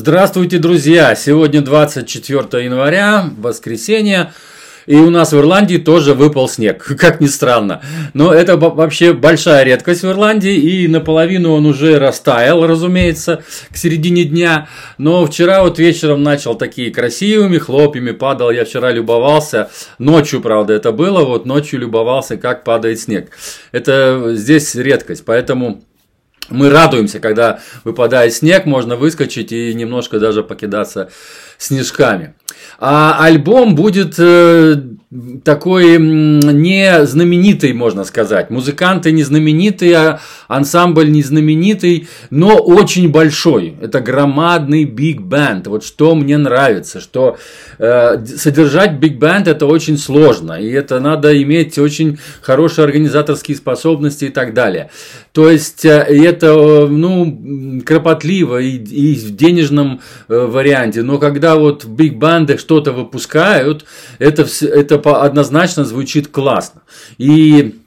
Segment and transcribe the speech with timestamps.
[0.00, 1.16] Здравствуйте, друзья!
[1.16, 4.32] Сегодня 24 января, воскресенье.
[4.86, 7.82] И у нас в Ирландии тоже выпал снег, как ни странно.
[8.14, 13.42] Но это вообще большая редкость в Ирландии, и наполовину он уже растаял, разумеется,
[13.72, 14.68] к середине дня.
[14.98, 18.52] Но вчера вот вечером начал такие красивыми хлопьями падал.
[18.52, 19.68] Я вчера любовался,
[19.98, 23.30] ночью, правда, это было, вот ночью любовался, как падает снег.
[23.72, 25.82] Это здесь редкость, поэтому
[26.48, 31.10] мы радуемся, когда выпадает снег, можно выскочить и немножко даже покидаться
[31.58, 32.34] снежками.
[32.78, 34.76] А альбом будет э,
[35.42, 38.50] такой не знаменитый, можно сказать.
[38.50, 43.74] Музыканты не знаменитые, а ансамбль не знаменитый, но очень большой.
[43.80, 45.66] Это громадный биг бенд.
[45.66, 47.38] Вот что мне нравится, что
[47.78, 50.52] э, содержать биг бенд это очень сложно.
[50.52, 54.90] И это надо иметь очень хорошие организаторские способности и так далее.
[55.32, 61.02] То есть э, это э, ну, кропотливо и, и в денежном э, варианте.
[61.02, 63.84] Но когда вот биг банды что-то выпускают,
[64.18, 66.82] это, это однозначно звучит классно.
[67.16, 67.80] И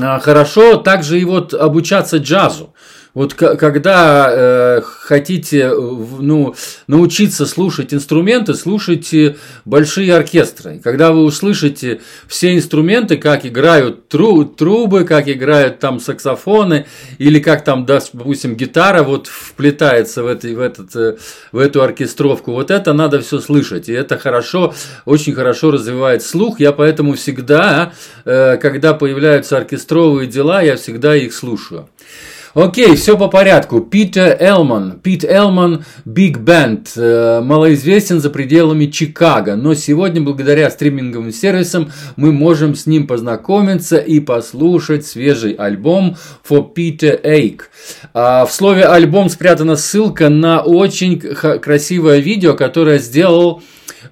[0.00, 2.74] а, хорошо также и вот обучаться джазу.
[3.14, 6.54] Вот когда э, хотите ну,
[6.86, 10.80] научиться слушать инструменты, слушайте большие оркестры.
[10.82, 16.86] Когда вы услышите все инструменты, как играют тру трубы, как играют там саксофоны,
[17.18, 21.16] или как там, допустим, гитара вот вплетается в, это, в, этот, э,
[21.52, 23.90] в эту оркестровку, вот это надо все слышать.
[23.90, 24.74] И это хорошо,
[25.04, 26.60] очень хорошо развивает слух.
[26.60, 27.92] Я поэтому всегда,
[28.24, 31.90] э, когда появляются оркестровые дела, я всегда их слушаю.
[32.54, 33.80] Окей, все по порядку.
[33.80, 35.00] Питер Элман.
[35.02, 36.92] Пит Элман, Биг Бенд.
[36.96, 39.56] Э, малоизвестен за пределами Чикаго.
[39.56, 46.66] Но сегодня, благодаря стриминговым сервисам, мы можем с ним познакомиться и послушать свежий альбом For
[46.74, 47.62] Peter Ake.
[48.12, 53.62] А, в слове альбом спрятана ссылка на очень красивое видео, которое сделал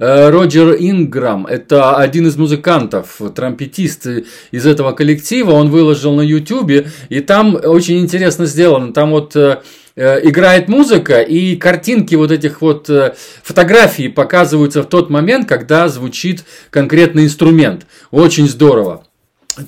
[0.00, 4.06] Роджер Инграм, это один из музыкантов, трампетист
[4.50, 9.60] из этого коллектива, он выложил на YouTube, и там очень интересно сделано, там вот э,
[9.96, 12.88] э, играет музыка, и картинки вот этих вот
[13.42, 17.86] фотографий показываются в тот момент, когда звучит конкретный инструмент.
[18.10, 19.04] Очень здорово.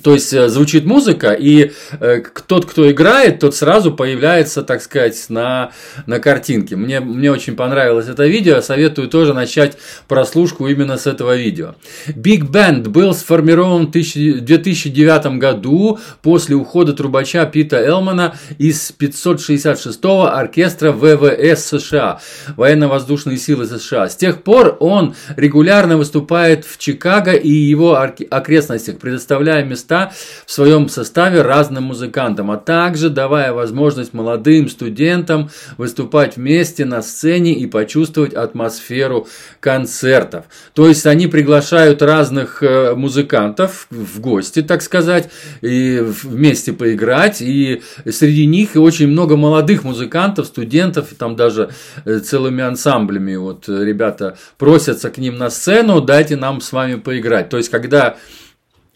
[0.01, 5.25] То есть э, звучит музыка, и э, тот, кто играет, тот сразу появляется, так сказать,
[5.29, 5.71] на,
[6.05, 6.75] на картинке.
[6.75, 9.77] Мне, мне очень понравилось это видео, советую тоже начать
[10.07, 11.75] прослушку именно с этого видео.
[12.07, 20.91] Big Band был сформирован в 2009 году после ухода трубача Пита Элмана из 566-го оркестра
[20.91, 22.21] ВВС США,
[22.55, 24.07] Военно-воздушные силы США.
[24.07, 30.11] С тех пор он регулярно выступает в Чикаго и его окрестностях, предоставляя места
[30.45, 37.53] в своем составе разным музыкантам, а также давая возможность молодым студентам выступать вместе на сцене
[37.53, 39.27] и почувствовать атмосферу
[39.59, 40.45] концертов.
[40.73, 45.29] То есть они приглашают разных э, музыкантов в гости, так сказать,
[45.61, 51.69] и вместе поиграть, и среди них очень много молодых музыкантов, студентов, там даже
[52.05, 57.49] э, целыми ансамблями вот ребята просятся к ним на сцену, дайте нам с вами поиграть.
[57.49, 58.17] То есть, когда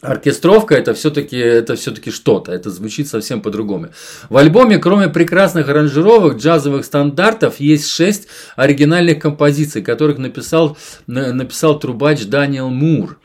[0.01, 3.87] Оркестровка это все-таки это все-таки что-то, это звучит совсем по-другому.
[4.29, 10.77] В альбоме, кроме прекрасных аранжировок, джазовых стандартов, есть шесть оригинальных композиций, которых написал,
[11.07, 13.17] написал трубач Даниэл Мур.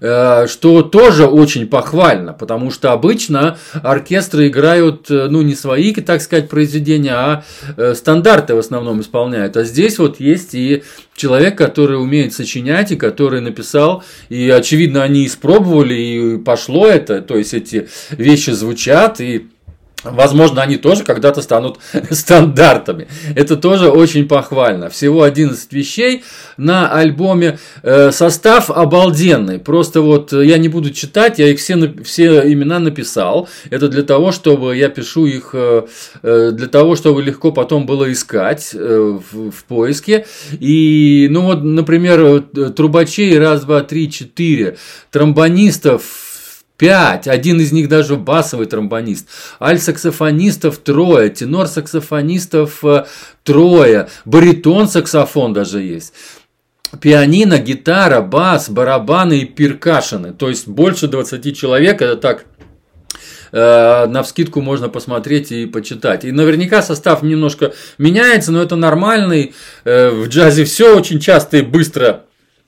[0.00, 6.20] Э, что тоже очень похвально, потому что обычно оркестры играют, э, ну, не свои, так
[6.20, 7.44] сказать, произведения, а
[7.76, 9.56] э, стандарты в основном исполняют.
[9.56, 10.82] А здесь вот есть и
[11.14, 17.36] человек, который умеет сочинять, и который написал, и, очевидно, они испробовали, и пошло это, то
[17.36, 19.48] есть эти вещи звучат, и
[20.04, 21.78] Возможно, они тоже когда-то станут
[22.10, 23.08] стандартами.
[23.34, 24.90] Это тоже очень похвально.
[24.90, 26.22] Всего 11 вещей
[26.56, 27.58] на альбоме.
[27.82, 29.58] Э, состав обалденный.
[29.58, 33.48] Просто вот э, я не буду читать, я их все, все имена написал.
[33.70, 35.86] Это для того, чтобы я пишу их, э,
[36.22, 40.26] для того, чтобы легко потом было искать в, в поиске.
[40.60, 42.42] И, ну вот, например,
[42.76, 44.76] трубачей раз, два, три, четыре,
[45.10, 46.25] тромбонистов
[46.76, 47.26] Пять.
[47.26, 49.28] Один из них даже басовый тромбонист.
[49.60, 51.30] Аль-саксофонистов трое.
[51.30, 53.04] Тенор-саксофонистов э,
[53.44, 54.08] трое.
[54.26, 56.12] Баритон-саксофон даже есть.
[57.00, 60.32] Пианино, гитара, бас, барабаны и перкашины.
[60.32, 62.02] То есть больше 20 человек.
[62.02, 62.44] Это так
[63.52, 66.26] э, на вскидку можно посмотреть и почитать.
[66.26, 69.54] И наверняка состав немножко меняется, но это нормальный.
[69.84, 72.26] Э, в джазе все очень часто и быстро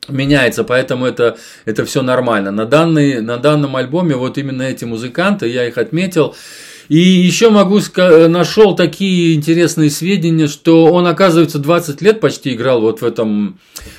[0.08, 2.50] меняется, поэтому это, это все нормально.
[2.50, 6.34] На, данный, на данном альбоме вот именно эти музыканты, я их отметил,
[6.88, 13.02] И еще могу нашел такие интересные сведения, что он, оказывается, 20 лет почти играл вот
[13.02, 13.58] в этом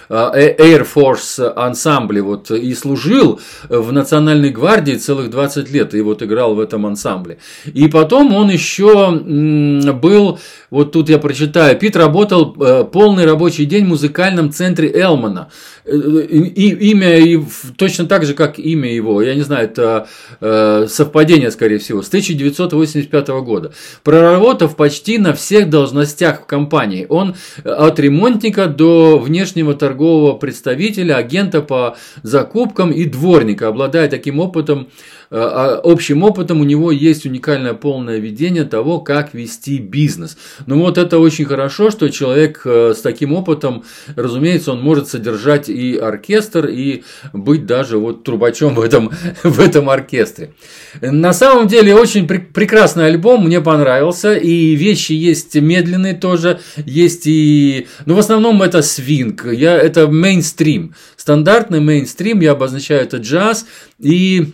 [0.10, 3.40] а, э, Air Force ансамбле вот, и служил
[3.70, 7.38] в Национальной гвардии целых 20 лет, и вот играл в этом ансамбле.
[7.66, 10.40] И потом он еще был,
[10.70, 15.50] вот тут я прочитаю, Пит работал э, полный рабочий день в музыкальном центре Элмана.
[15.86, 17.40] Э, и, имя и,
[17.76, 20.08] точно так же, как имя его, я не знаю, это
[20.42, 23.74] э, совпадение, скорее всего, с 1985 года.
[24.04, 31.62] Проработав почти на всех должностях в компании, он от ремонтника до внешнего торгового представителя, агента
[31.62, 34.90] по закупкам и дворника, обладая таким опытом,
[35.32, 40.38] а общим опытом у него есть уникальное полное видение того, как вести бизнес.
[40.66, 43.84] Ну вот это очень хорошо, что человек э, с таким опытом,
[44.16, 47.04] разумеется, он может содержать и оркестр, и
[47.34, 49.12] быть даже вот трубачом в этом,
[49.44, 50.54] в этом оркестре.
[51.02, 57.24] На самом деле очень пр прекрасный альбом, мне понравился, и вещи есть медленные тоже, есть
[57.26, 57.88] и...
[58.06, 63.66] Ну, в основном это свинг, я, это мейнстрим, стандартный мейнстрим, я обозначаю это джаз,
[64.00, 64.54] и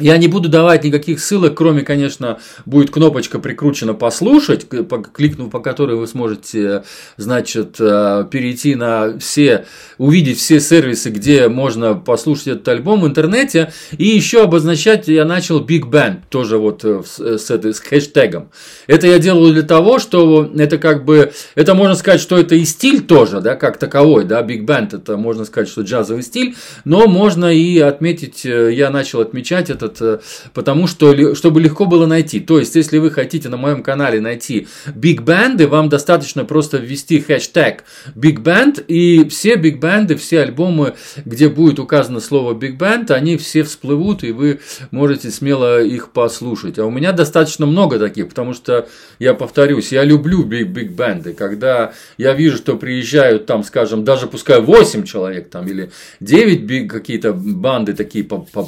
[0.00, 4.66] я не буду давать никаких ссылок, кроме, конечно, будет кнопочка прикручена «Послушать»,
[5.12, 6.84] кликнув по которой вы сможете,
[7.16, 9.66] значит, э, перейти на все,
[9.98, 13.72] увидеть все сервисы, где можно послушать этот альбом в интернете.
[13.96, 18.50] И еще обозначать я начал Big Band, тоже вот э, с, этой, с хэштегом.
[18.86, 22.64] Это я делаю для того, что это как бы, это можно сказать, что это и
[22.64, 26.54] стиль тоже, да, как таковой, да, Big Band, это можно сказать, что джазовый стиль,
[26.84, 31.86] но можно и отметить, э, я начал отмечать это этот, э, потому что, чтобы легко
[31.86, 32.40] было найти.
[32.40, 37.20] То есть, если вы хотите на моем канале найти Big Band, вам достаточно просто ввести
[37.20, 37.84] хэштег
[38.14, 40.94] Big Band, и все Big Band, все альбомы,
[41.24, 44.60] где будет указано слово Big Band, они все всплывут, и вы
[44.90, 46.78] можете смело их послушать.
[46.78, 48.88] А у меня достаточно много таких, потому что,
[49.18, 54.26] я повторюсь, я люблю Big, Big Band, когда я вижу, что приезжают там, скажем, даже
[54.26, 55.90] пускай 8 человек там, или
[56.20, 58.26] 9 какие-то банды такие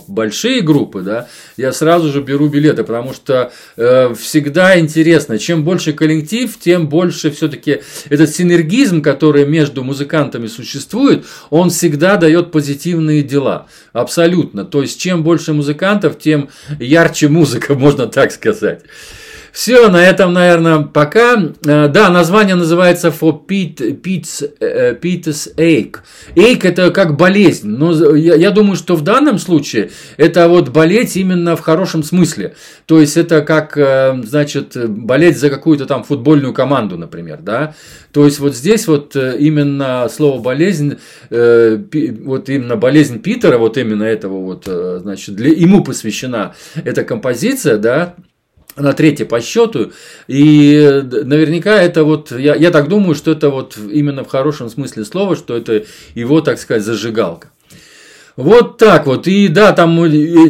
[0.08, 5.64] большие группы, да, да, я сразу же беру билеты, потому что э, всегда интересно, чем
[5.64, 13.22] больше коллектив, тем больше все-таки этот синергизм, который между музыкантами существует, он всегда дает позитивные
[13.22, 13.66] дела.
[13.92, 14.64] Абсолютно.
[14.64, 18.80] То есть, чем больше музыкантов, тем ярче музыка, можно так сказать.
[19.52, 21.34] Все, на этом, наверное, пока.
[21.66, 25.96] Э, да, название называется For Pete, Pete's, uh, Pete's Ache.
[26.34, 27.68] Ache это как болезнь.
[27.68, 32.54] Но я, я думаю, что в данном случае это вот болеть именно в хорошем смысле.
[32.86, 37.74] То есть это как, э, значит, болеть за какую-то там футбольную команду, например, да.
[38.10, 40.98] То есть вот здесь вот именно слово болезнь,
[41.30, 46.54] вот именно болезнь Питера, вот именно этого вот, значит, для, ему посвящена
[46.84, 48.16] эта композиция, да,
[48.76, 49.92] на третье по счету.
[50.28, 55.04] И наверняка это вот, я, я так думаю, что это вот именно в хорошем смысле
[55.04, 55.84] слова, что это
[56.14, 57.50] его, так сказать, зажигалка.
[58.36, 59.26] Вот так вот.
[59.26, 59.98] И да, там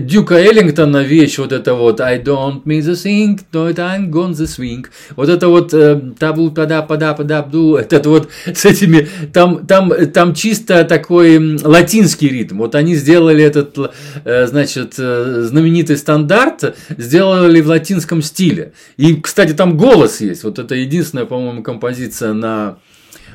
[0.06, 4.46] Дюка Эллингтона вещь вот это вот I don't miss a thing, no I'm gone the
[4.46, 4.86] swing.
[5.16, 7.76] Вот это вот э, табу пада пада пада бду.
[7.90, 12.58] Это вот с этими там там там чисто такой латинский ритм.
[12.58, 13.76] Вот они сделали этот
[14.24, 18.72] э, значит э, знаменитый стандарт, сделали в латинском стиле.
[18.96, 20.44] И кстати там голос есть.
[20.44, 22.78] Вот это единственная, по-моему, композиция на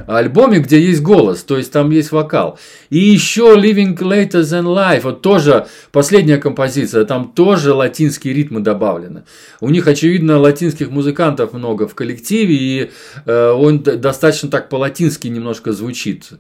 [0.06, 2.60] альбоме, где есть голос, то есть там есть вокал.
[2.90, 9.24] И еще Living Later Than Life, вот тоже последняя композиция, там тоже латинские ритмы добавлены.
[9.60, 12.92] У них, очевидно, латинских музыкантов много в коллективе, и
[13.26, 16.32] э, он достаточно так по-латински немножко звучит.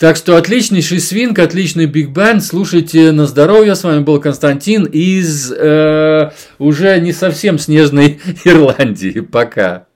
[0.00, 2.42] Так что отличнейший свинг, отличный биг бенд.
[2.42, 3.74] Слушайте на здоровье.
[3.74, 9.20] С вами был Константин из э, уже не совсем снежной Ирландии.
[9.20, 9.89] Пока.